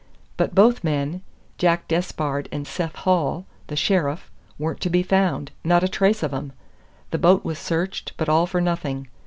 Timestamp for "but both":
0.35-0.83